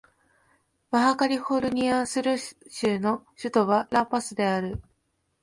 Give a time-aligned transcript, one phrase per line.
[0.89, 4.81] バハ・カリフォルニア・スル州の州都はラ・パスである